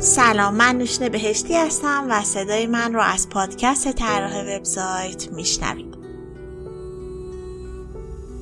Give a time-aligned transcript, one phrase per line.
[0.00, 5.94] سلام من نوشین بهشتی هستم و صدای من رو از پادکست طراح وبسایت میشنوید.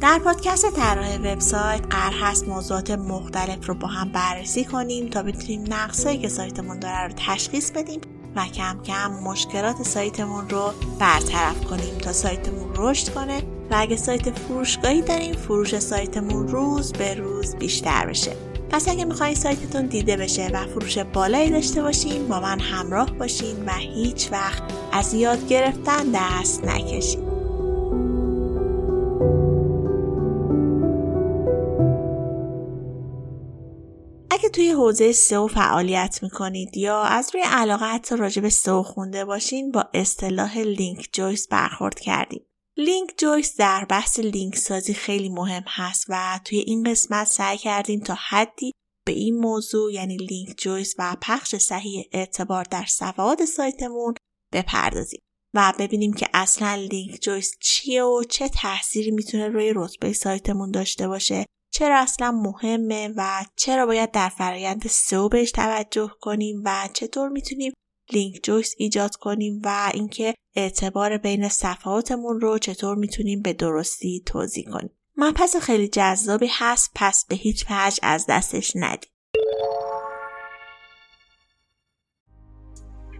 [0.00, 5.64] در پادکست طراح وبسایت قرار هست موضوعات مختلف رو با هم بررسی کنیم تا بتونیم
[5.68, 8.00] نقصایی که سایتمون داره رو تشخیص بدیم.
[8.38, 14.38] و کم کم مشکلات سایتمون رو برطرف کنیم تا سایتمون رشد کنه و اگه سایت
[14.38, 18.36] فروشگاهی داریم فروش سایتمون روز به روز بیشتر بشه.
[18.70, 23.64] پس اگه می‌خواین سایتتون دیده بشه و فروش بالایی داشته باشین با من همراه باشین
[23.66, 27.27] و هیچ وقت از یاد گرفتن دست نکشین.
[34.48, 39.24] اگه توی حوزه SEO فعالیت می‌کنید یا از روی علاقه حتی راجع به SEO خونده
[39.24, 42.46] باشین با اصطلاح link juice برخورد کردین.
[42.76, 48.00] link juice در بحث لینک سازی خیلی مهم هست و توی این قسمت سعی کردیم
[48.00, 48.72] تا حدی
[49.06, 54.14] به این موضوع یعنی link juice و پخش صحیح اعتبار در صفحات سایتمون
[54.52, 55.20] بپردازیم
[55.54, 61.08] و ببینیم که اصلا link juice چیه و چه تاثیری می‌تونه روی رتبه سایتمون داشته
[61.08, 61.46] باشه.
[61.70, 67.72] چرا اصلا مهمه و چرا باید در فرایند SEO بهش توجه کنیم و چطور می‌تونیم
[68.12, 74.70] link juice ایجاد کنیم و اینکه اعتبار بین صفحاتمون رو چطور می‌تونیم به درستی توزیع
[74.72, 74.90] کنیم.
[75.16, 79.10] مبحث خیلی جذابی هست پس به هیچ وجه از دستش ندید.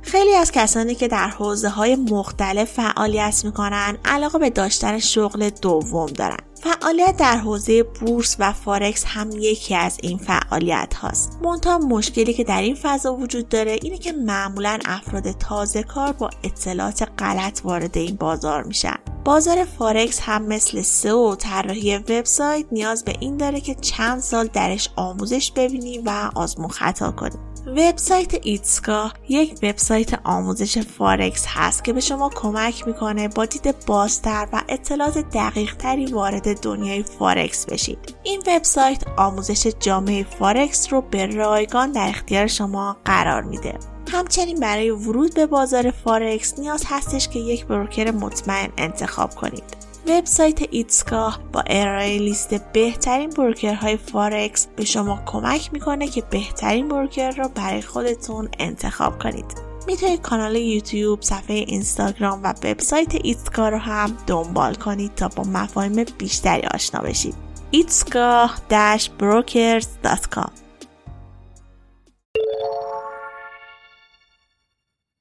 [0.03, 6.07] خیلی از کسانی که در حوزه های مختلف فعالیت می‌کنن علاقه به داشتن شغل دوم
[6.07, 11.39] دارن فعالیت در حوزه بورس و فارکس هم یکی از این فعالیت هاست.
[11.43, 16.31] منتها مشکلی که در این فضا وجود داره اینه که معمولا افراد تازه کار با
[16.45, 18.97] اطلاعات غلط وارد این بازار میشن.
[19.25, 24.47] بازار فارکس هم مثل SEO و طراحی وبسایت نیاز به این داره که چند سال
[24.47, 27.37] درش آموزش ببینی و آزمون خطا کنی.
[27.77, 34.49] وبسایت ایتسکا یک وبسایت آموزش فارکس هست که به شما کمک می‌کنه با دید بازتر
[34.53, 37.99] و اطلاعات دقیق تری وارد دنیای فارکس بشید.
[38.23, 43.79] این وبسایت آموزش جامع فارکس رو به رایگان در اختیار شما قرار میده.
[44.13, 49.88] همچنین برای ورود به بازار فارکس نیاز هستش که یک broker مطمئن انتخاب کنید.
[50.09, 56.89] وبسایت ایتسکا با ارائه لیست بهترین broker های فارکس به شما کمک می‌کنه که بهترین
[56.89, 59.45] broker را برای خودتون انتخاب کنید.
[59.87, 66.05] می‌تونید کانال یوتیوب، صفحه اینستاگرام و وبسایت ایتسکا رو هم دنبال کنید تا با مفاهیم
[66.19, 67.35] بیشتری آشنا بشید.
[67.73, 70.68] itska-brokers.com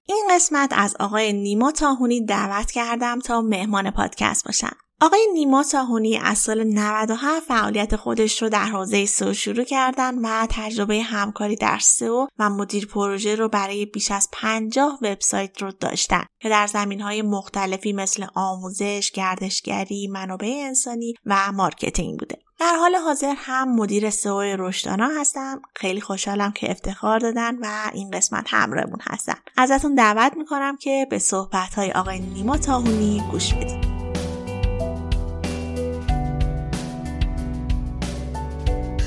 [0.09, 4.77] این قسمت از آقای نیما طاحونی دعوت کردم تا مهمان پادکست باشن.
[5.01, 10.48] آقای نیما طاحونی از سال 97 فعالیت خودش رو در حوزه سئو شروع کردن و
[10.50, 16.25] تجربه همکاری در سئو و مدیر پروژه رو برای بیش از 50 وبسایت رو داشتن
[16.42, 22.37] که در زمینه های مختلفی مثل آموزش، گردشگری، منابع انسانی و مارکتینگ بوده.
[22.59, 25.62] در حال حاضر هم مدیر سئو رشدانا هستم.
[25.75, 29.33] خیلی خوشحالم که افتخار دادن و این قسمت همراهمون هستن.
[29.57, 33.88] ازتون دعوت می‌کنم که به صحبت های آقای نیما تاهونی گوش بدید.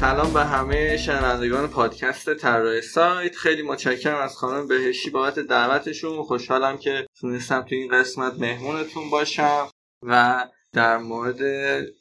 [0.01, 3.37] سلام به همه شنوندگان پادکست طراح سایت.
[3.37, 6.23] خیلی متشکرم از خانم بهشی بابت دعوتشون.
[6.23, 9.69] خوشحالم که تونستم تو این قسمت مهمونتون باشم
[10.03, 11.43] و در مورد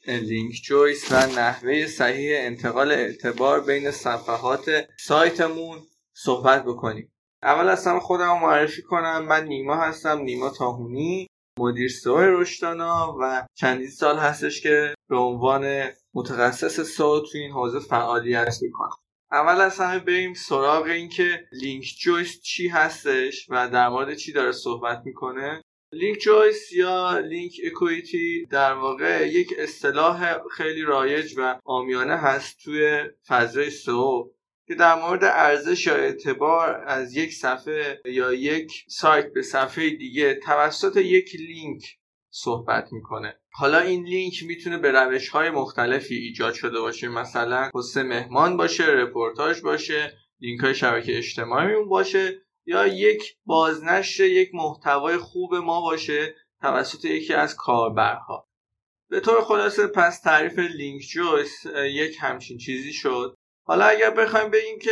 [0.08, 5.78] لینک جویس و نحوه صحیح انتقال اعتبار بین صفحات سایتمون
[6.14, 7.12] صحبت بکنیم.
[7.44, 9.26] اول همه خودم معرفی کنم.
[9.26, 11.28] من نیما هستم نیما تاهونی
[11.60, 17.80] مدیر سو رشدانا و چندین سال هستش که به عنوان متخصص سو تو این حوزه
[17.80, 18.96] فعالیت می‌کنم.
[19.32, 24.32] اول از همه بریم سراغ این که لینک جویس چی هستش و در مورد چی
[24.32, 25.62] داره صحبت می‌کنه.
[25.92, 33.04] link juice یا link equity در واقع یک اصطلاح خیلی رایج و عامیانه هست توی
[33.28, 34.32] فضای سئو
[34.68, 40.34] که در مورد ارزش یا اعتبار از یک صفحه یا یک سایت به صفحه دیگه
[40.34, 41.84] توسط یک لینک
[42.32, 43.36] صحبت می‌کنه.
[43.52, 47.08] حالا این لینک می‌تونه به روش های مختلفی ایجاد شده باشه.
[47.08, 52.42] مثلا پست مهمان باشه رپورتاژ باشه لینک های شبکه اجتماعی اون باشه.
[52.66, 58.48] یا یک بازنشر یک محتوای خوب ما باشه توسط یکی از کاربرها.
[59.10, 63.36] به طور خلاصه پس تعریف لینک جویس یک همچین چیزی شد.
[63.68, 64.92] حالا اگر بخوایم بگیم که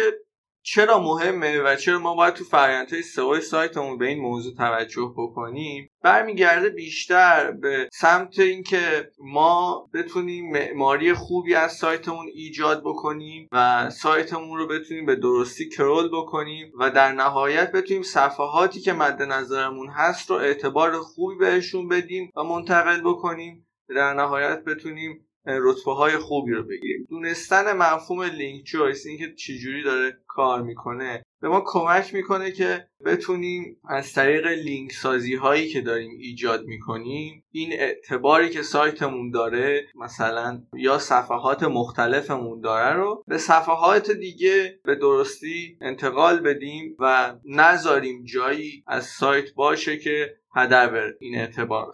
[0.70, 5.90] چرا مهمه و چرا ما باید تو فرآیندهای سئو سایتمون به این موضوع توجه بکنیم؟
[6.04, 14.58] برمیگرده بیشتر به سمت اینکه ما بتونیم معماری خوبی از سایتمون ایجاد بکنیم و سایتمون
[14.58, 20.30] رو بتونیم به درستی کرول بکنیم و در نهایت بتونیم صفحاتی که مد نظرمون هست
[20.30, 23.68] رو اعتبار خوبی بهشون بدیم و منتقل بکنیم.
[23.96, 27.08] در نهایت بتونیم رتبه های خوبی رو بگیریم.
[27.10, 33.80] دونستن مفهوم لینک چویس اینکه چجوری داره کار می‌کنه به ما کمک می‌کنه که بتونیم
[33.90, 40.64] از طریق لینک سازی هایی که داریم ایجاد می‌کنیم این اعتباری که سایتمون داره مثلا
[40.74, 48.84] یا صفحات مختلفمون داره رو به صفحات دیگه به درستی انتقال بدیم و نذاریم جایی
[48.88, 51.94] از سایت باشه که هدر این اعتبار.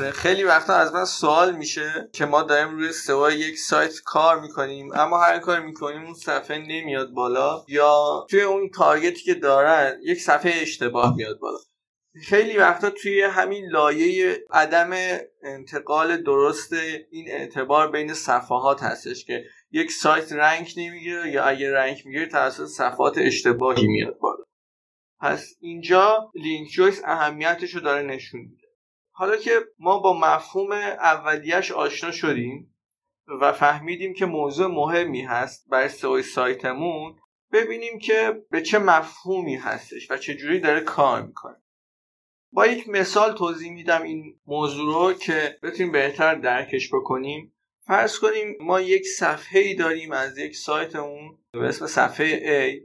[0.00, 4.92] خیلی وقتا از من سوال میشه که ما داریم روی سوا یک سایت کار می‌کنیم
[4.94, 10.20] اما هر کار می‌کنیم اون صفحه نمیاد بالا یا توی اون تارگتی که دارن یک
[10.20, 11.58] صفحه اشتباه میاد بالا.
[12.24, 14.90] خیلی وقتا توی همین لایه عدم
[15.42, 16.72] انتقال درست
[17.10, 22.66] این اعتبار بین صفحات هستش که یک سایت رنگ نمی‌گیره یا اگه رنگ می‌گیره توسط
[22.66, 24.44] صفحات اشتباهی میاد بالا.
[25.20, 28.59] پس اینجا لینک جویس اهمیتش رو داره نشون میده.
[29.20, 32.74] حالا که ما با مفهوم اولیش آشنا شدیم
[33.40, 37.16] و فهمیدیم که موضوع مهمی هست برای سئو سایتمون
[37.52, 41.56] ببینیم که به چه مفهومی هستش و چه جوری داره کار می‌کنه.
[42.52, 47.52] با یک مثال توضیح میدم این موضوع رو که بتونیم بهتر درکش بکنیم.
[47.86, 52.38] فرض کنیم ما یک صفحه ای داریم از یک سایتمون به اسم صفحه
[52.70, 52.82] A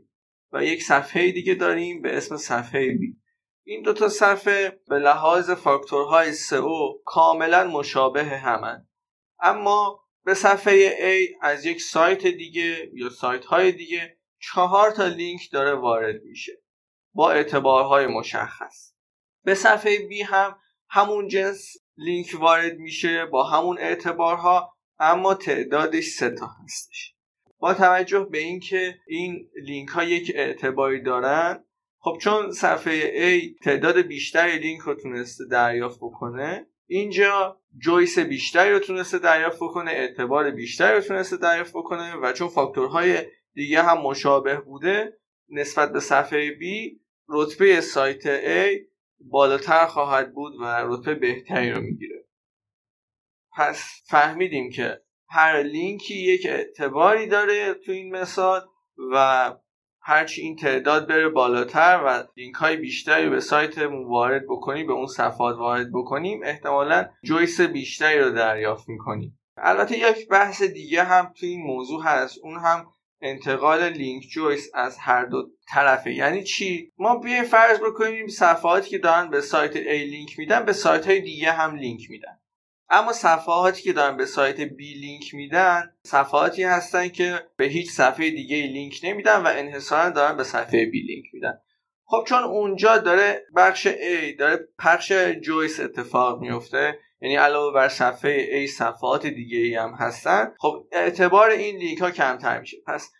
[0.52, 3.25] و یک صفحه دیگه داریم به اسم صفحه B.
[3.68, 8.88] این دو تا صفحه به لحاظ فاکتورهای سئو کاملا مشابه همن.
[9.40, 15.52] اما به صفحه A از یک سایت دیگه یا سایت های دیگه چهار تا لینک
[15.52, 16.52] داره وارد میشه
[17.14, 18.94] با اعتبارهای مشخص.
[19.44, 20.60] به صفحه B هم
[20.90, 27.16] همون جنس لینک وارد میشه با همون اعتبارها اما تعدادش سه تا هستش.
[27.60, 31.65] با توجه به اینکه این لینک ها یک اعتباری دارن
[32.06, 38.80] خب چون صفحه A تعداد بیشتری لینک رو تونسته دریافت بکنه اینجا جویس بیشتری رو
[38.80, 43.18] تونسته دریافت بکنه اعتبار بیشتری رو تونسته دریافت بکنه و چون فاکتورهای
[43.54, 45.20] دیگه هم مشابه بوده
[45.50, 46.64] نسبت به صفحه B
[47.30, 48.86] رتبه سایت A
[49.20, 52.26] بالاتر خواهد بود و رتبه بهتری رو می‌گیره.
[53.58, 58.62] پس فهمیدیم که هر لینکی یک اعتباری داره تو این مثال
[59.14, 59.56] و
[60.08, 65.08] هرچی این تعداد بره بالاتر و لینک های بیشتری به سایتمون وارد بکنیم به اون
[65.08, 69.40] صفحات وارد بکنیم احتمالا juice بیشتری رو دریافت می‌کنیم.
[69.58, 72.86] البته یک بحث دیگه هم تو این موضوع هست اون هم
[73.22, 76.14] انتقال link juice از هر دو طرفه.
[76.14, 80.74] یعنی چی؟ ما بیایم فرض بکنیم صفحاتی که دارن به سایت A لینک میدن به
[80.74, 82.40] سایت های دیگه هم لینک میدن.
[82.90, 88.30] اما صفحاتی که دارن به سایت B لینک میدن صفحاتی هستن که به هیچ صفحه
[88.30, 91.62] دیگه لینک نمیدن و انحصارا دارن به صفحه B لینک میدن.
[92.08, 98.66] خب چون اونجا داره بخش A داره پخش juice اتفاق میفته یعنی علاوه بر صفحه
[98.66, 100.54] A صفحات دیگه ای هم هستن.
[100.60, 102.78] خب اعتبار این لینک ها کمتر میشه.
[102.88, 103.12] پس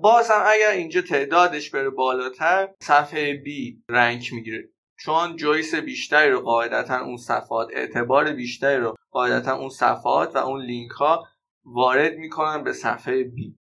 [0.00, 3.48] باز هم اگر اینجا تعدادش بره بالاتر صفحه B
[3.88, 4.68] rank می‌گیره.
[5.00, 10.62] چون juice بیشتری رو قاعدتا اون صفحات اعتبار بیشتری رو قاعدتا اون صفحات و اون
[10.62, 11.26] لینک ها
[11.64, 13.58] وارد می‌کنن به صفحه B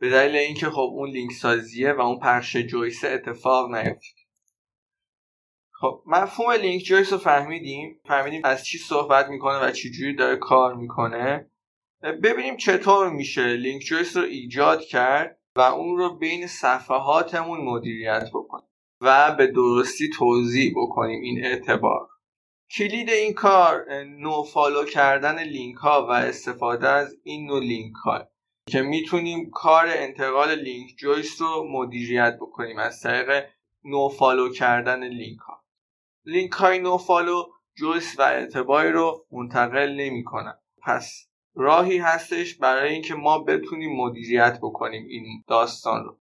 [0.00, 4.20] به دلیل اینکه خب اون لینک سازیه و اون پخش juice اتفاق نیفتاد
[5.80, 8.00] خب مفهوم link juice رو فهمیدیم.
[8.04, 11.50] فهمیدیم از چی صحبت می‌کنه و چی جوری داره کار می‌کنه.
[12.02, 18.69] ببینیم چطور میشه link juice رو ایجاد کرد و اون رو بین صفحاتمون مدیریت بکنیم
[19.00, 22.08] و به درستی توزیع بکنیم این اعتبار.
[22.76, 28.28] کلید این کار nofollow کردن لینک ها و استفاده از این نوع لینک ها.
[28.68, 33.44] که می‌تونیم کار انتقال link juice رو مدیریت بکنیم از طریق
[33.84, 35.64] nofollow کردن لینک ها.
[36.24, 37.44] لینک های nofollow
[37.74, 45.06] juice و اعتباری رو منتقل نمی‌کنن پس راهی هستش برای اینکه ما بتونیم مدیریت بکنیم
[45.08, 46.18] این داستان رو.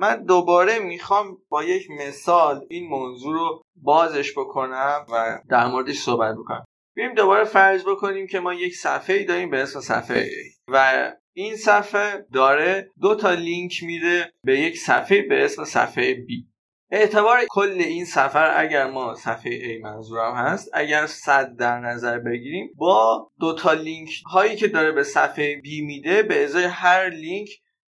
[0.00, 6.34] من دوباره می‌خوام با یک مثال این موضوع رو بازش بکنم و در موردش صحبت
[6.34, 6.64] بکنم.
[6.96, 10.54] بیایم دوباره فرض بکنیم که ما یک صفحه ای داریم به اسم صفحه A.
[10.68, 16.50] و این صفحه داره دو تا لینک میده به یک صفحه به اسم صفحه B.
[16.90, 22.70] اعتبار کل این سفر اگر ما صفحه A منظورم هست اگر صد در نظر بگیریم
[22.76, 27.50] با دو تا لینک هایی که داره به صفحه B میده به ازای هر لینک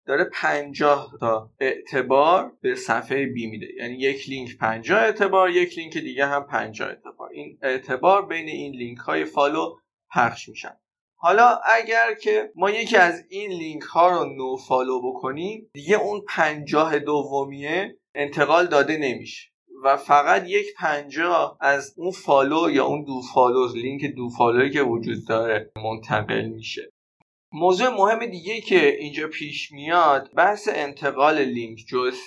[0.09, 3.67] داره 50 تا اعتبار به صفحه B میده.
[3.77, 7.29] یعنی یک لینک 50 اعتبار یک لینک دیگه هم 50 اعتبار.
[7.29, 9.75] این اعتبار بین این لینک های follow
[10.15, 10.77] پخش میشن.
[11.15, 16.99] حالا اگر که ما یکی از این لینک ها رو nofollow بکنیم دیگه اون 50
[16.99, 19.49] دومیه انتقال داده نمیشه.
[19.83, 25.27] و فقط یک پنجاه از اون follow یا اون dofollow لینک dofollow ی که وجود
[25.27, 26.91] داره منتقل میشه.
[27.51, 32.17] موضوع مهم دیگه که اینجا پیش میاد بحث انتقال link juice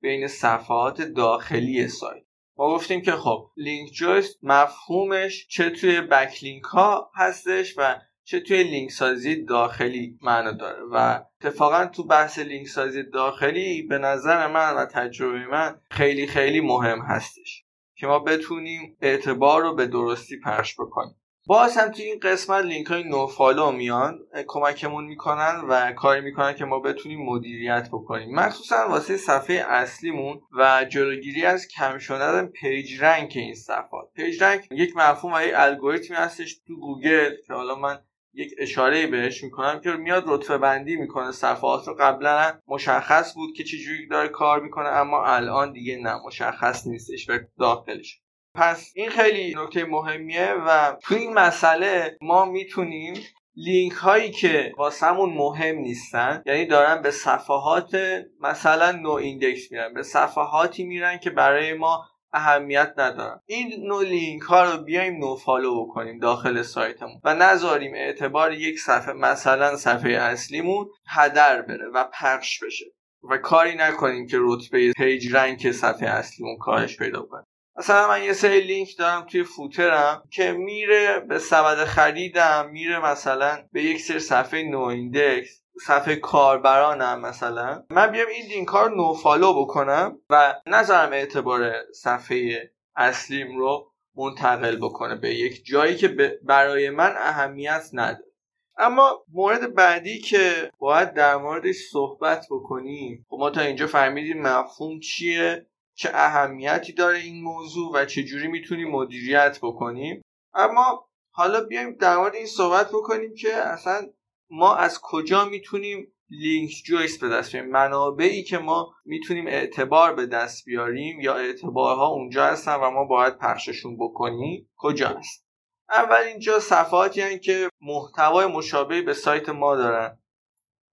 [0.00, 2.24] بین صفحات داخلی سایت.
[2.56, 8.62] ما گفتیم که خب link juice مفهومش چه توی backlink ها هستش و چه توی
[8.62, 10.82] لینک سازی داخلی معنا داره.
[10.92, 16.60] و اتفاقا تو بحث لینک سازی داخلی به نظر من و تجربه من خیلی خیلی
[16.60, 21.21] مهم هستش که ما بتونیم اعتبار رو به درستی پخش بکنیم.
[21.46, 26.64] باز هم توی این قسمت لینک های nofollow میان کمکمون می‌کنن و کاری می‌کنن که
[26.64, 28.34] ما بتونیم مدیریت بکنیم.
[28.34, 35.34] مخصوصا واسه صفحه اصلیمون و جلوگیری از کم شدن PageRank این صفحات PageRank یک مفهوم
[35.34, 37.98] و یک الگوریتمی هستش تو گوگل که حالا من
[38.34, 41.32] یک اشاره بهش می‌کنم که میاد رتبه بندی می‌کنه.
[41.32, 46.86] صفحات رو قبلا مشخص بود که چجوری داره کار می‌کنه اما الان دیگه نه مشخص
[46.86, 48.21] نیستش و داخلش.
[48.54, 53.14] پس این خیلی نکته مهمیه و تو این مسئله ما می‌تونیم
[53.56, 57.96] لینک هایی که واسمون مهم نیستن یعنی دارن به صفحات
[58.40, 63.40] مثلا noindex میرن به صفحاتی میرن که برای ما اهمیت ندارن.
[63.46, 69.12] این نوع لینک ها رو بیایم nofollow بکنیم داخل سایتمون و نذاریم اعتبار یک صفحه
[69.12, 72.84] مثلا صفحه اصلیمون هدر بره و پخش بشه.
[73.30, 77.46] و کاری نکنیم که رتبه PageRank صفحه اصلیمون کاهش پیدا کنه.
[77.76, 83.04] مثلا من یه سری لینک دارم توی footer م که میره به سبد خریدم میره
[83.04, 87.84] مثلا به یک سری صفحه noindex صفحه کاربرانم مثلا.
[87.90, 94.76] من بیام این لینک ها رو nofollow بکنم و نذارم اعتبار صفحه اصلیم رو منتقل
[94.76, 98.32] بکنه به یک جایی که برای من اهمیت نداره.
[98.78, 105.00] اما مورد بعدی که باید در موردش صحبت بکنیم خب ما تا اینجا فهمیدیم مفهوم
[105.00, 110.22] چیه؟ چه اهمیتی داره این موضوع و چجوری می‌تونیم مدیریت بکنیم.
[110.54, 114.06] اما حالا بیایم در مورد این صحبت بکنیم که اصلا
[114.50, 120.26] ما از کجا می‌تونیم لینک جویس به دست بیاریم؟ منابعی که ما می‌تونیم اعتبار به
[120.26, 125.46] دست بیاریم یا اعتبارها اونجا هستن و ما باید پخششون بکنیم کجا هست؟
[125.90, 130.18] اول اینجا صفحاتی هستن که محتوای مشابه به سایت ما دارن.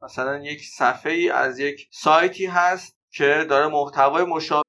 [0.02, 4.69] مثلا یک صفحه ای از یک سایتی هست که داره محتوای مشابه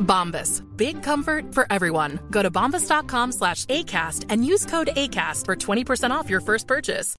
[0.00, 0.62] Bombas.
[0.76, 2.18] Big comfort for everyone.
[2.30, 7.16] Go to bombas.com slash ACAST and use code ACAST for 20% off your first purchase.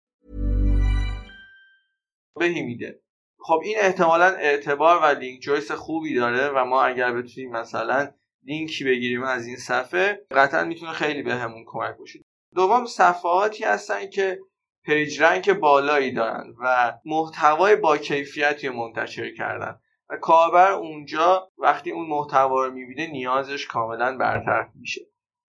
[2.35, 3.01] بهی میده
[3.39, 8.11] خب این احتمالا اعتبار و link juice خوبی داره و ما اگر بتونیم مثلا
[8.43, 12.19] لینکی بگیریم از این صفحه قطعا می‌تونه خیلی بهمون کمک باشه
[12.55, 14.39] دوم صفحاتی هستن که
[14.83, 19.79] page rank بالایی دارن و محتوای با کیفیتی منتشر کردن
[20.11, 25.01] و کاربر اونجا وقتی اون محتوا رو می‌بینه نیازش کاملا برطرف میشه.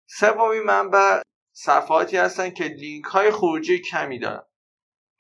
[0.07, 1.23] سومین منبع
[1.53, 4.43] صفحاتی هستن که لینک های خروجی کمی دارن.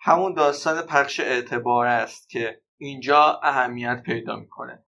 [0.00, 4.84] همون داستان پخش اعتبار است که اینجا اهمیت پیدا می‌کنه.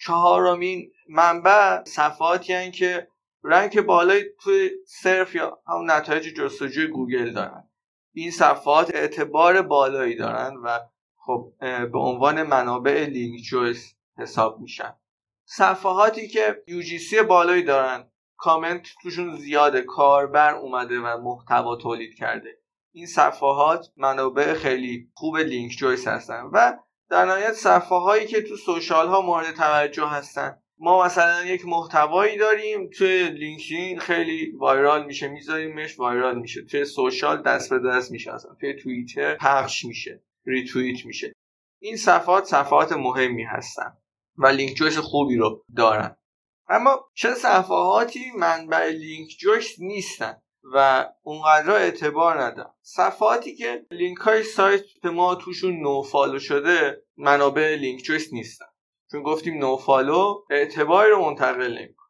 [0.00, 3.08] چهارمین منبع صفحاتی هستن که
[3.44, 7.70] رنگ بالایی توی صرف یا همون نتایج جستجوی گوگل دارن.
[8.14, 10.78] این صفحات اعتبار بالایی دارن و
[11.28, 11.52] خب
[11.92, 14.94] به عنوان منابع link juice حساب میشن.
[15.44, 22.58] صفحاتی که UGC بالایی دارن کامنت توشون زیاده کاربر اومده و محتوا تولید کرده.
[22.92, 26.78] این صفحات منابع خیلی خوب link juice هستن و
[27.10, 30.62] در نهایت صفحه هایی که تو social ها مورد توجه هستن.
[30.78, 36.62] ما مثلا یک محتوایی داریم توی لینکدین خیلی viral میشه میذاریمش viral میشه.
[36.62, 40.22] توی social دست به دست میشه اصلا توی توییتر پخش میشه.
[40.48, 41.32] ریتوییت میشه.
[41.82, 43.96] این صفحات صفحات مهمی هستن
[44.36, 46.16] و link juice خوبی رو دارن.
[46.68, 50.42] اما چه صفحاتی منبع link juice نیستن
[50.74, 52.74] و اونقدر اعتبار ندارن.
[52.82, 58.66] صفحاتی که لینک های سایت ما توشون no follow شده منابع link juice نیستن.
[59.12, 62.08] چون گفتیم no follow اعتباری رو منتقل نمی‌کنه.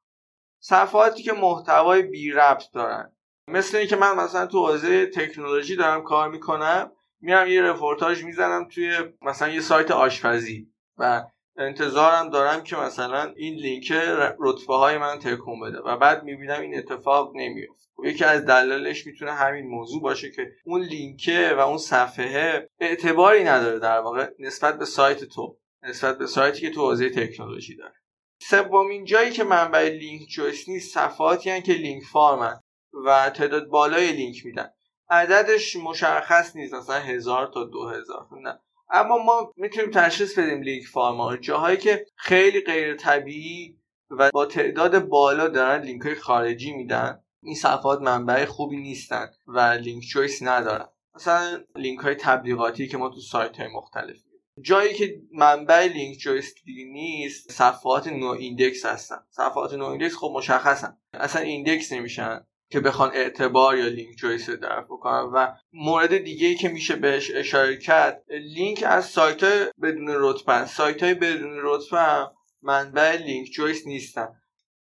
[0.61, 3.16] صفحاتی که محتوای بی ربط دارن.
[3.48, 8.96] مثل اینکه من مثلا تو حوزه تکنولوژی دارم کار می‌کنم میرم یه رپورتاج می‌زنم توی
[9.22, 11.24] مثلا یه سایت آشپزی و
[11.57, 13.92] انتظارم دارم که مثلا این لینک
[14.40, 19.07] رتبه های من تکون بده و بعد می‌بینم این اتفاق نمیفته و یکی از دلایلش
[19.07, 24.78] می‌تونه همین موضوع باشه که اون لینکه و اون صفحه اعتباری نداره در واقع نسبت
[24.78, 27.94] به سایت تو نسبت به سایتی که تو حوزه تکنولوژی داره
[28.42, 32.61] سومین جایی که منبع link juice نیست صفحاتی هن که link farm ن
[33.04, 34.70] و تعداد بالای لینک میدن.
[35.11, 38.61] عددش مشخص نیست مثلا هزار تا دو هزار نه.
[38.90, 41.37] اما ما می‌تونیم تشخیص بدیم link farm ها.
[41.37, 43.79] جاهایی که خیلی غیر طبیعی
[44.11, 49.61] و با تعداد بالا دارن لینک های خارجی میدن این صفحات منبع خوبی نیستن و
[49.61, 50.88] link juice ندارن.
[51.14, 54.16] مثلا لینک های تبلیغاتی که ما تو سایت های مختلف
[54.61, 59.16] جایی که منبع link juice نیست صفحات no index هستن.
[59.31, 60.99] صفحات no index خب مشخصن.
[61.14, 62.47] اصلا index نمیشن.
[62.70, 66.96] که بخوان اعتبار یا link juice رو درک بکنن و مورد دیگه ای که میشه
[66.96, 72.31] بهش اشاره کرد لینک از سایت های بدون رتبه سایت های بدون رتبه
[72.62, 74.28] منبع link juice نیستن.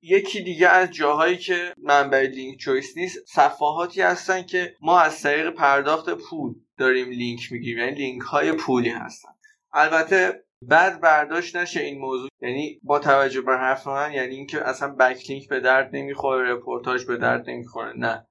[0.03, 5.51] یکی دیگه از جاهایی که منبع link juice نیست صفحاتی هستن که ما از طریق
[5.51, 7.79] پرداخت پول داریم لینک می‌گیریم.
[7.79, 9.29] یعنی لینک های پولی هستن.
[9.73, 12.29] البته بد برداشت نشه این موضوع.
[12.41, 17.17] یعنی با توجه به حرف من یعنی اینکه اصلا backlink به درد نمی‌خوره رپورتاج به
[17.17, 18.27] درد نمی‌خوره نه.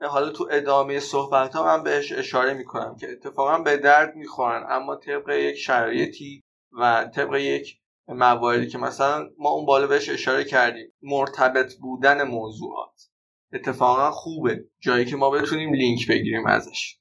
[0.00, 4.96] حالا تو ادامه صحبت ها من بهش اشاره می‌کنم که اتفاقا به درد می‌خورن اما
[4.96, 10.92] طبق یک شرایطی و طبق یک مواردی که مثلا ما اون بالا بهش اشاره کردیم
[11.02, 13.08] مرتبط بودن موضوعات.
[13.52, 16.97] اتفاقا خوبه جایی که ما بتونیم لینک بگیریم ازش.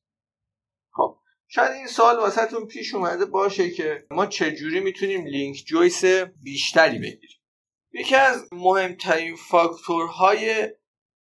[1.50, 6.06] شاید این سوال واسهتون پیش اومده باشه که ما چجوری می‌تونیم link juice
[6.44, 7.38] بیشتری بگیریم.
[7.94, 10.70] یکی از مهمترین فاکتورهای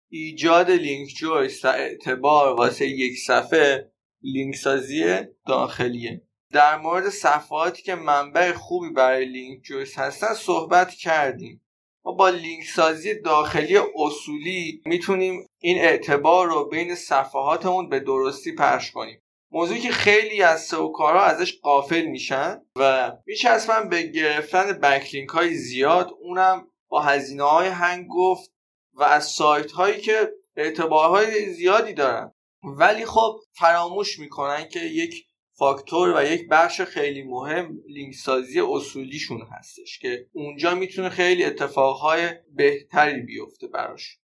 [0.10, 5.04] ایجاد link juice و اعتبار واسه یک صفحه لینک سازی
[5.48, 6.22] داخلیه.
[6.52, 11.64] در مورد صفحاتی که منبع خوبی برای لینک جویس هستن صحبت کردیم.
[12.06, 18.92] ما با لینک سازی داخلی اصولی می‌تونیم این اعتبار رو بین صفحاتمون به درستی پخش
[18.92, 19.22] کنیم.
[19.52, 26.12] موضوعی که خیلی از سوکارها ازش قافل میشن و میچسبن به گرفتن بکلینک های زیاد
[26.20, 28.52] اونم با هزینه های هنگ گفت
[28.94, 32.32] و از سایت هایی که اعتبارهای زیادی دارن.
[32.64, 35.26] ولی خب فراموش می‌کنن که یک
[35.58, 42.30] فاکتور و یک بخش خیلی مهم لینک سازی اصولیشون هستش که اونجا می‌تونه خیلی اتفاقهای
[42.56, 44.18] بهتری بیفته براش.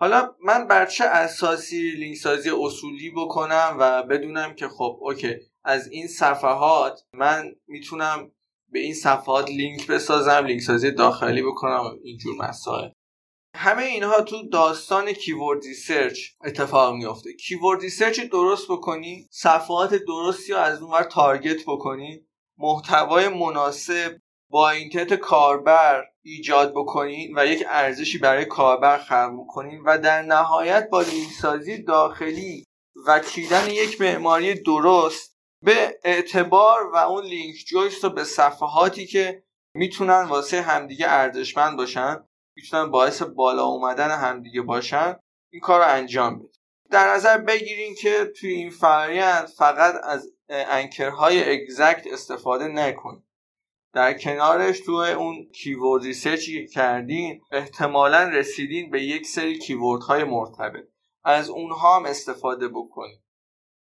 [0.00, 5.34] حالا من بر چه اساسی لینک سازی اصولی بکنم و بدونم که خب okay
[5.64, 8.32] از این صفحات من می‌تونم
[8.72, 12.88] به این صفحات لینک بسازم لینک سازی داخلی بکنم اینجور مسائل.
[13.54, 17.32] همه اینها تو داستان keyword research اتفاق میافته.
[17.32, 22.26] keyword research درست بکنی صفحات درستی رو از اونور target بکنی
[22.58, 29.98] محتوای مناسب با intent کاربر ایجاد بکنین و یک ارزشی برای کاربر خلق کنین و
[29.98, 32.64] در نهایت با لینک سازی داخلی
[33.06, 39.42] و چیدن یک معماری درست به اعتبار و اون link juice رو به صفحاتی که
[39.74, 42.24] می‌تونن واسه همدیگه ارزشمند باشن
[42.56, 45.16] می‌تونن باعث بالا اومدن همدیگه باشن
[45.52, 46.48] این کار رو انجام بده
[46.90, 53.27] در نظر بگیرین که توی این فرایند فقط از انکرهای اگزکت استفاده نکنید
[53.98, 60.24] در کنارش توی اون کیورد ریسرچی که کردین احتمالا رسیدین به یک سری کیورد های
[60.24, 60.84] مرتبط.
[61.24, 63.20] از اونها هم استفاده بکنید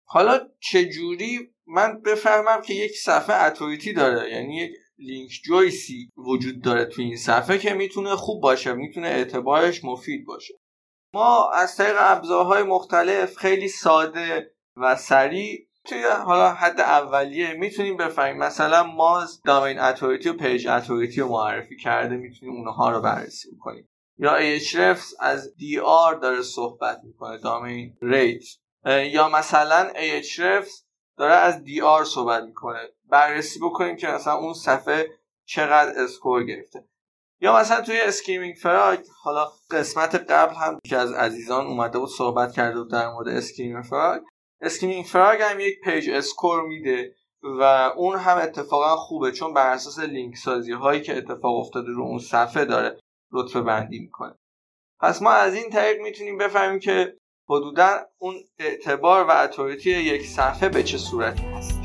[0.05, 6.62] حالا چجوری؟ من بفهمم که یک صفحه اتوریتی داره یعنی یک link juice ی وجود
[6.62, 10.55] داره تو این صفحه که می‌تونه خوب باشه می‌تونه اعتبارش مفید باشه.
[11.14, 18.37] ما از طریق ابزارهای مختلف خیلی ساده و سریع توی حالا حد اولیه می‌تونیم بفهمیم.
[18.37, 23.88] مثلا Moz domain authority و page authority رو معرفی کرده می‌تونیم اونها رو بررسی کنیم
[24.18, 28.44] یا Ahrefs از DR داره صحبت می‌کنه domain rate
[28.87, 30.85] یا مثلا Ahrefs
[31.18, 32.88] داره از DR صحبت می‌کنه.
[33.09, 35.09] بررسی بکنیم که مثلا اون صفحه
[35.44, 36.88] چقدر score گرفته.
[37.40, 42.53] یا مثلا توی Screaming Frog حالا قسمت قبل هم که از عزیزان اومده بود صحبت
[42.53, 44.22] کرده بود در مورد Screaming Frog.
[44.64, 47.62] Screaming Frog هم یک page score میده و
[47.96, 52.18] اون هم اتفاقا خوبه چون بر اساس لینک سازی هایی که اتفاق افتاده رو اون
[52.18, 52.98] صفحه داره
[53.33, 54.35] رتبه بندی می‌کنه.
[55.00, 57.16] پس ما از این طریق می‌تونیم بفهمیم که
[57.48, 61.84] حدودا اون اعتبار و authority یک صفحه به چه صورتی هستش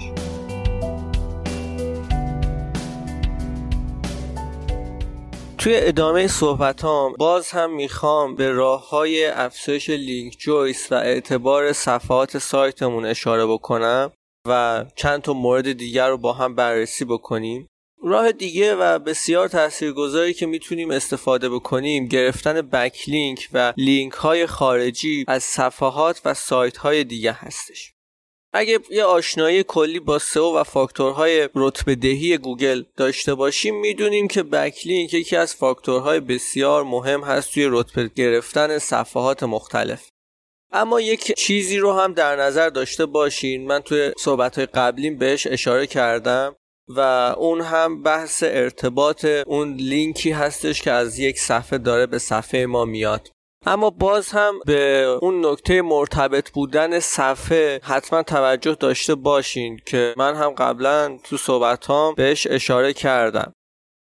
[5.60, 12.38] توی ادامه صحبتام باز هم می‌خوام به راه های افزایش link juice و اعتبار صفحات
[12.38, 14.12] سایتمون اشاره بکنم
[14.48, 17.67] و چند تا مورد دیگر رو با هم بررسی بکنیم.
[18.04, 25.26] راه دیگه و بسیار تاثیرگذاری که می‌تونیم استفاده بکنیم گرفتن backlink و لینک های خارجی
[25.28, 27.93] از صفحات و سایت های دیگه هستش.
[28.54, 34.44] اگه یه آشنایی کلی با سئو و فاکتورهای رتبه دهی گوگل داشته باشیم می‌دونیم که
[34.44, 40.10] بکلینک یکی از فاکتورهای بسیار مهم هست توی رتبه گرفتن صفحات مختلف.
[40.72, 43.68] اما یک چیزی رو هم در نظر داشته باشین.
[43.68, 46.56] من توی صحبت قبلیم بهش اشاره کردم
[46.88, 47.00] و
[47.38, 52.86] اون هم بحث ارتباط اون لینکی هستش که از یک صفحه داره به صفحه ما
[52.86, 53.30] میاد.
[53.65, 60.36] اما باز هم به اون نکته مرتبط بودن صفحه حتما توجه داشته باشین که من
[60.36, 63.54] هم قبلا تو صحبت هم بهش اشاره کردم.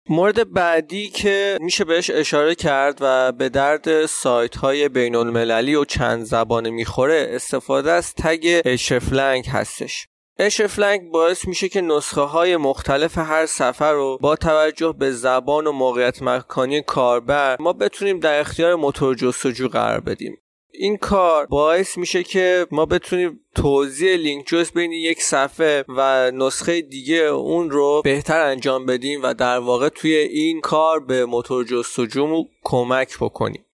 [0.08, 5.84] مورد بعدی که میشه بهش اشاره کرد و به درد سایت های بین المللی و
[5.84, 10.06] چند زبانه می‌خوره استفاده از تگ اشرفلنگ هستش.
[10.38, 15.72] اشرفلنگ باعث میشه که نسخه های مختلف هر سفر رو با توجه به زبان و
[15.72, 20.38] موقعیت مکانی کاربر ما بتونیم در اختیار موتور جستجو قرار بدیم.
[20.78, 26.80] این کار باعث میشه که ما بتونیم توضیح لینک جویس بین یک صفحه و نسخه
[26.80, 32.44] دیگه اون رو بهتر انجام بدیم و در واقع توی این کار به موتور جستجو
[32.64, 33.65] کمک بکنیم.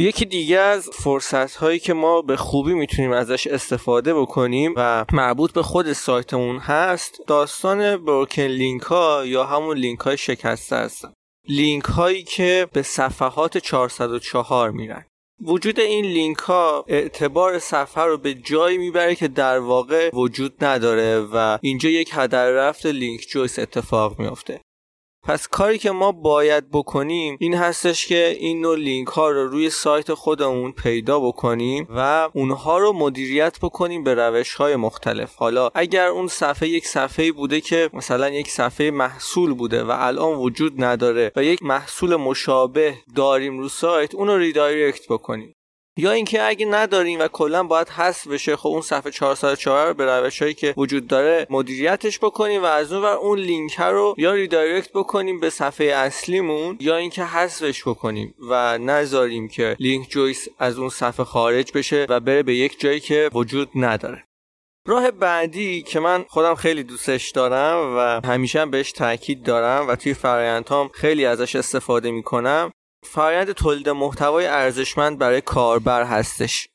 [0.00, 5.52] یکی دیگه از فرصت هایی که ما به خوبی می‌تونیم ازش استفاده بکنیم و مربوط
[5.52, 11.12] به خود سایتمون هست داستان بروکن لینک ها یا همون لینک های شکسته هستن
[11.48, 15.04] لینک هایی که به صفحات 404 میرن.
[15.40, 21.20] وجود این لینک ها اعتبار صفحه رو به جایی می‌بره که در واقع وجود نداره
[21.20, 24.60] و اینجا یک هدر رفت link juice اتفاق میافته.
[25.22, 29.70] پس کاری که ما باید بکنیم این هستش که این نوع لینک ها رو روی
[29.70, 35.34] سایت خودمون پیدا بکنیم و اونها رو مدیریت بکنیم به روش های مختلف.
[35.34, 40.38] حالا اگر اون صفحه یک صفحه بوده که مثلا یک صفحه محصول بوده و الان
[40.38, 45.54] وجود نداره و یک محصول مشابه داریم رو سایت اون رو redirect بکنیم.
[45.98, 50.06] یا اینکه اگه نداریم و کلا باید حذف بشه خب اون صفحه 404 رو به
[50.06, 54.92] روشهایی که وجود داره مدیریتش بکنیم و از اون ور اون لینک رو یا redirect
[54.92, 60.88] بکنیم به صفحه اصلیمون یا اینکه حذفش بکنیم و نذاریم که link juice از اون
[60.88, 64.24] صفحه خارج بشه و بره به یک جایی که وجود نداره.
[64.86, 70.14] راه بعدی که من خودم خیلی دوستش دارم و همیشه بهش تاکید دارم و توی
[70.14, 72.70] فرایندهام خیلی ازش استفاده می‌کنم
[73.08, 76.68] فرایند تولید محتوای ارزشمند برای کاربر هستش.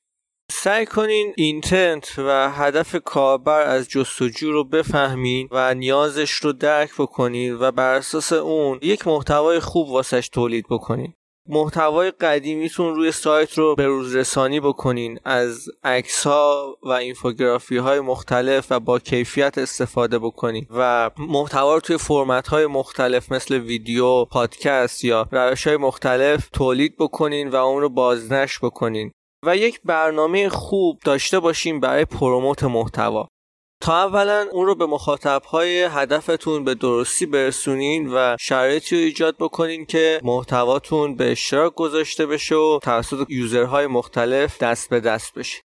[0.51, 7.57] سعی کنین اینتنت و هدف کاربر از جستجو رو بفهمین و نیازش رو درک بکنین
[7.59, 11.13] و بر اساس اون یک محتوای خوب واسش تولید بکنین.
[11.49, 15.19] محتوای قدیمیتون روی سایت رو به روز رسانی بکنین.
[15.25, 20.67] از عکس ها و اینفوگرافی های مختلف و با کیفیت استفاده بکنین.
[20.69, 26.95] و محتوا رو توی فرمت های مختلف مثل ویدیو، پادکست یا روش های مختلف تولید
[26.99, 29.11] بکنین و اون رو بازنش بکنین.
[29.45, 33.27] و یک برنامه خوب داشته باشیم برای پروموت محتوا.
[33.83, 39.85] تا اولا اون رو به مخاطبهای هدفتون به درستی برسونین و شرایطی رو ایجاد بکنین
[39.85, 45.61] که محتواتون به اشتراک گذاشته بشه و توسط یوزرهای مختلف دست به دست بشه.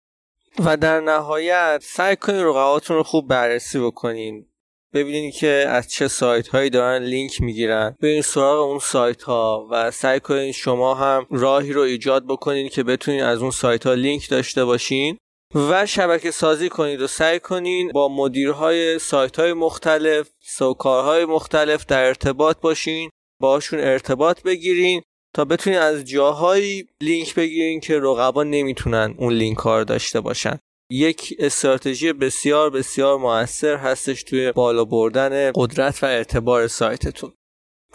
[0.66, 4.46] و در نهایت سعی کنین رقباتون رو خوب بررسی بکنین.
[4.94, 7.96] ببینید که از چه سایت هایی دارن لینک می‌گیرن.
[8.02, 12.84] برین سراغ اون سایت ها و سعی کنین شما هم راهی رو ایجاد بکنین که
[12.84, 15.18] بتونین از اون سایت ها لینک داشته باشین.
[15.56, 21.86] و شبکه سازی کنید و سعی کنین با مدیرهای سایت های مختلف SEO کارهای مختلف
[21.86, 23.10] در ارتباط باشین
[23.42, 25.02] باشون ارتباط بگیرین
[25.36, 30.60] تا بتونین از جاهایی لینک بگیرین که رقبا نمی‌تونن اون لینک ها رو داشته باشن.
[30.92, 37.34] یک استراتژی بسیار بسیار موثر هستش توی بالا بردن قدرت و اعتبار سایتتون.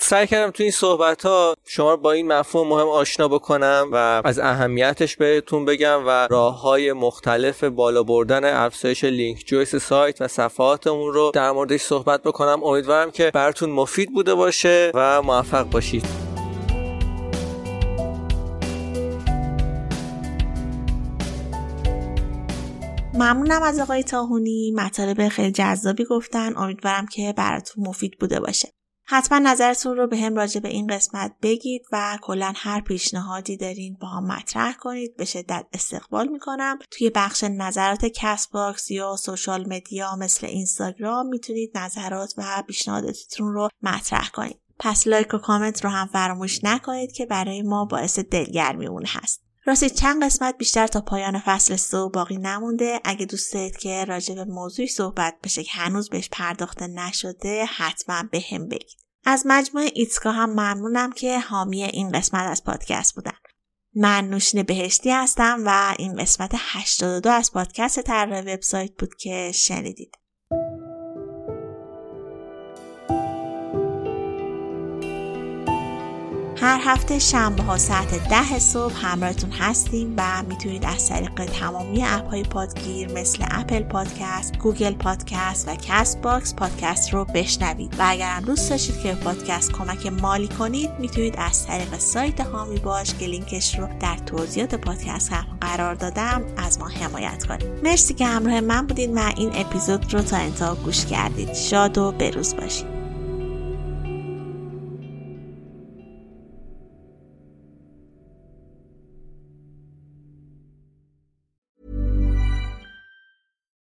[0.05, 4.39] سعی کردم توی این صحبت ها شما با این مفهوم مهم آشنا بکنم و از
[4.39, 11.13] اهمیتش بهتون بگم و راه های مختلف بالا بردن افزایش link juice سایت و صفحاتمون
[11.13, 12.65] رو در موردش صحبت بکنم.
[12.65, 16.07] امیدوارم که براتون مفید بوده باشه و موفق باشید.
[23.15, 24.73] ممنونم از آقای طاحونی.
[24.77, 26.57] مطالب خیلی جذابی گفتن.
[26.57, 28.82] امیدوارم که براتون مفید بوده باشه.
[29.05, 33.97] حتما نظرتون رو به هم راجع به این قسمت بگید و کلا هر پیشنهادی دارین
[34.01, 35.17] با هم مطرح کنید.
[35.17, 36.79] به شدت استقبال می‌کنم.
[36.91, 44.29] توی بخش نظرات Castbox یا social media مثل اینستاگرام می‌تونید نظرات و پیشنهاداتتون رو مطرح
[44.29, 44.61] کنید.
[44.79, 49.52] پس لایک و کامنت رو هم فراموش نکنید که برای ما باعث دلگرمی اون هست.
[49.65, 53.01] راستی چند قسمت بیشتر تا پایان فصل سوم باقی نمونده.
[53.05, 58.23] اگه دوست دارید که راجع به موضوعی صحبت بشه که هنوز بهش پرداخته نشده حتما
[58.31, 58.99] به هم بگید.
[59.25, 63.33] از مجموعه ایتسکا هم ممنونم که حامی این قسمت از پادکست بودن.
[63.95, 70.17] من نوشین بهشتی هستم و این قسمت 82 از پادکست طراح وبسایت بود که شنیدید.
[76.63, 82.31] هر هفته شنبه ها ساعت ده صبح همراهتون هستیم و می‌تونید از طریق تمامی اپ
[82.31, 87.95] های پادگیر مثل Apple Podcast، Google Podcast و Castbox پادکست رو بشنوید.
[87.99, 92.79] و اگر هم دوست داشتید که پادکست کمک مالی کنید می‌تونید از طریق سایت حامی
[92.79, 97.85] باش که لینکش رو در توضیحات پادکست هم قرار دادم از ما حمایت کنید.
[97.85, 101.55] مرسی که همراه من بودید و این اپیزود رو تا انتها گوش کردید.
[101.55, 103.02] شاد و بروز باشید